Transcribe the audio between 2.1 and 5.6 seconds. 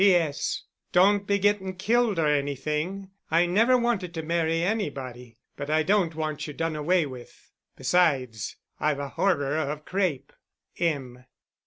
or anything; I never wanted to marry anybody